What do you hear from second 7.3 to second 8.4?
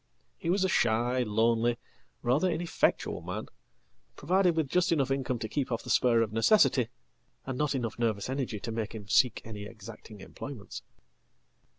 and not enoughnervous